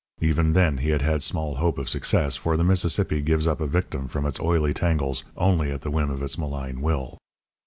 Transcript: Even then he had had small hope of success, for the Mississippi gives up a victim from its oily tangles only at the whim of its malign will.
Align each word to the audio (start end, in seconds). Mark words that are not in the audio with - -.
Even 0.19 0.53
then 0.53 0.79
he 0.79 0.89
had 0.89 1.03
had 1.03 1.21
small 1.21 1.57
hope 1.57 1.77
of 1.77 1.87
success, 1.87 2.35
for 2.35 2.57
the 2.57 2.63
Mississippi 2.63 3.21
gives 3.21 3.47
up 3.47 3.61
a 3.61 3.67
victim 3.67 4.07
from 4.07 4.25
its 4.25 4.39
oily 4.39 4.73
tangles 4.73 5.23
only 5.37 5.69
at 5.69 5.81
the 5.81 5.91
whim 5.91 6.09
of 6.09 6.23
its 6.23 6.39
malign 6.39 6.81
will. 6.81 7.19